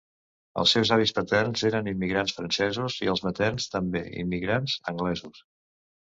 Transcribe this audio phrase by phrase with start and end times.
[0.59, 5.43] Els seus avis paterns eren immigrants francesos, i els materns, també immigrants, anglesos.